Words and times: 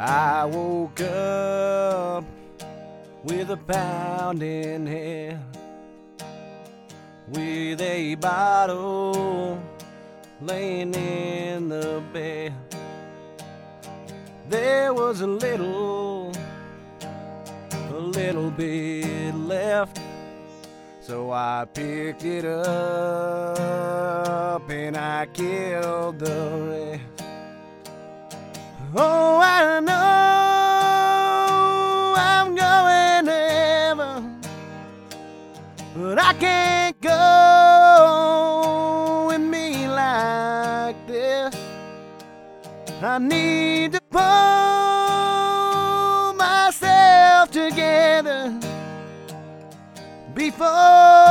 I 0.00 0.44
woke 0.44 1.00
up 1.00 2.24
with 3.24 3.50
a 3.50 3.56
pounding 3.56 4.86
head, 4.86 5.40
with 7.26 7.80
a 7.80 8.14
bottle 8.14 9.60
laying 10.40 10.94
in 10.94 11.68
the 11.68 12.00
bed. 12.12 12.54
There 14.48 14.94
was 14.94 15.20
a 15.22 15.26
little, 15.26 16.32
a 17.72 17.98
little 17.98 18.52
bit 18.52 19.34
left. 19.34 20.00
So 21.00 21.32
I 21.32 21.66
picked 21.74 22.24
it 22.24 22.44
up 22.44 22.70
and 24.70 24.96
I 24.96 25.26
killed 25.26 26.20
the 26.20 27.00
rest. 27.00 27.17
Oh, 28.96 29.38
I 29.42 29.80
know 29.80 29.92
I'm 32.16 32.54
going 32.54 33.26
to 33.26 33.32
heaven, 33.32 34.40
but 35.94 36.18
I 36.18 36.32
can't 36.32 36.98
go 37.02 37.18
with 39.28 39.42
me 39.42 39.86
like 39.88 41.06
this. 41.06 41.54
I 43.02 43.18
need 43.18 43.92
to 43.92 44.00
pull 44.10 44.22
myself 46.34 47.50
together 47.50 48.58
before 50.34 51.27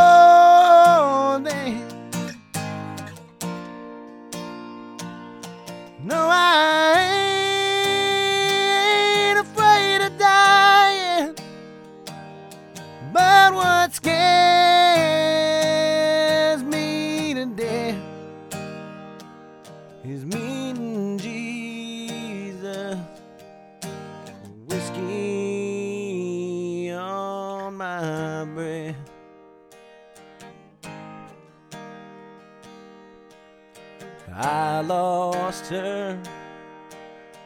I 34.39 34.81
lost 34.81 35.65
her 35.67 36.21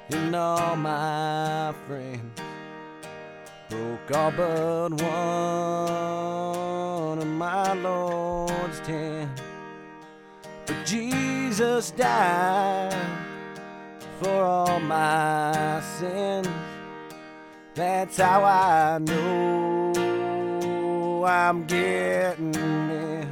and 0.10 0.36
all 0.36 0.76
my 0.76 1.74
friends. 1.88 2.42
Broke 3.70 4.12
all 4.14 4.32
but 4.32 4.92
one 5.02 5.08
of 7.20 7.28
my 7.28 7.72
Lord's 7.76 8.82
ten. 8.82 9.30
But 10.66 10.86
Jesus 10.86 11.92
died 11.92 12.94
for 14.20 14.44
all 14.44 14.82
my 14.82 15.82
sins. 15.98 16.50
That's 17.74 18.18
how 18.18 18.44
I 18.44 18.98
know 19.00 19.94
I'm 21.26 21.64
getting 21.68 22.52
there. 22.52 23.26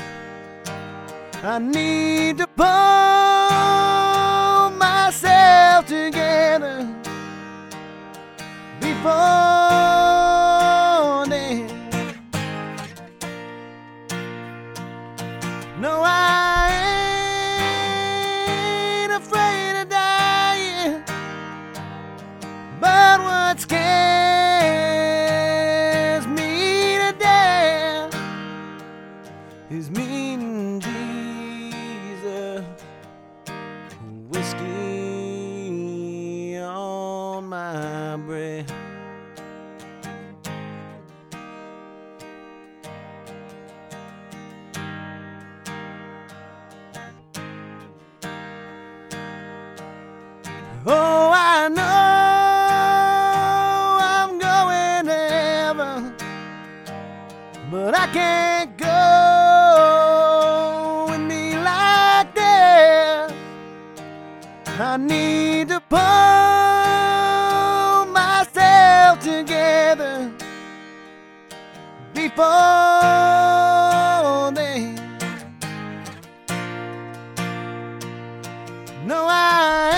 I 1.44 1.60
need 1.60 2.38
to 2.38 2.48
pull 2.48 2.66
myself 4.78 5.86
together 5.86 6.88
before 8.80 9.10
then. 11.28 11.68
No, 15.82 16.02
I 16.04 16.19
is 29.70 29.92
meeting 29.92 30.80
Jesus. 30.80 32.66
Whiskey 34.30 35.68
on 36.58 37.46
my 37.46 38.18
breath. 38.18 38.72
Oh, 50.86 51.32
I 51.32 51.68
know 51.70 51.84
I'm 54.02 54.40
going 54.40 55.06
to 55.06 55.14
heaven, 55.14 56.16
but 57.70 57.94
I 57.94 58.08
can't 58.08 58.39
I 64.82 64.96
need 64.96 65.68
to 65.68 65.82
pull 65.90 66.00
myself 68.14 69.20
together 69.20 70.32
before 72.14 72.46
then. 74.54 74.96
No, 79.06 79.26
I 79.28 79.92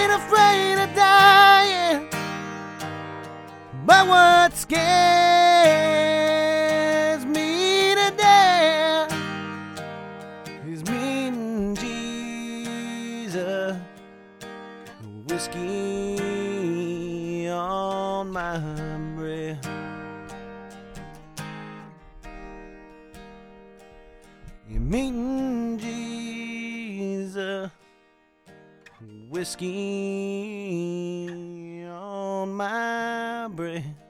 ain't 0.00 0.12
afraid 0.12 0.78
of 0.84 0.94
dying. 0.94 2.08
But 3.84 4.08
what 4.08 4.56
scares 4.56 6.03
Whiskey 15.26 16.18
on 17.48 18.30
my 18.30 18.58
breath. 19.16 19.66
You're 24.68 24.80
meeting 24.80 25.78
Jesus. 25.78 27.70
Whiskey 29.30 29.70
on 31.88 32.52
my 32.52 33.48
breath. 33.48 34.03